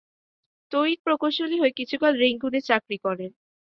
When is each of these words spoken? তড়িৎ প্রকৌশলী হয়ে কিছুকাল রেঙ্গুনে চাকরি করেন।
তড়িৎ 0.71 0.99
প্রকৌশলী 1.03 1.57
হয়ে 1.59 1.77
কিছুকাল 1.79 2.13
রেঙ্গুনে 2.17 2.59
চাকরি 2.69 2.97
করেন। 3.05 3.31